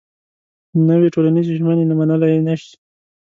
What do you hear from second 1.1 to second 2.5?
ټولنيزې ژمنې منلای